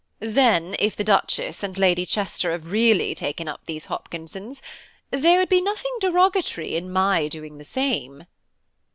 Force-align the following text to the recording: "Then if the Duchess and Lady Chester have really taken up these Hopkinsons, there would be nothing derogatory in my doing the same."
"Then 0.33 0.75
if 0.79 0.95
the 0.95 1.03
Duchess 1.03 1.61
and 1.61 1.77
Lady 1.77 2.07
Chester 2.07 2.51
have 2.53 2.71
really 2.71 3.13
taken 3.13 3.47
up 3.47 3.65
these 3.65 3.85
Hopkinsons, 3.85 4.63
there 5.11 5.37
would 5.37 5.47
be 5.49 5.61
nothing 5.61 5.95
derogatory 5.99 6.75
in 6.75 6.91
my 6.91 7.27
doing 7.27 7.59
the 7.59 7.63
same." 7.63 8.25